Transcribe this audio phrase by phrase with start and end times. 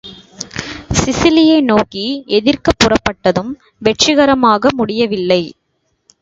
[0.93, 2.05] சிசிலியை நோக்கி
[2.29, 3.51] எதிர்க்கப் புறப்பட்டதும்
[3.77, 5.41] வெற்றிகரமாக முடியவில்லை.